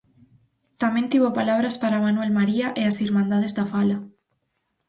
[0.81, 3.97] Tamén tivo palabras para Manuel María e as Irmandades da Fala.